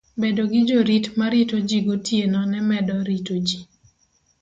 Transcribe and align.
Bedo 0.21 0.43
gi 0.51 0.61
jorit 0.67 1.05
ma 1.17 1.27
rito 1.33 1.57
ji 1.67 1.77
gotieno 1.87 2.39
ne 2.51 2.59
medo 2.69 2.95
rito 3.09 3.35
ji. 3.47 3.59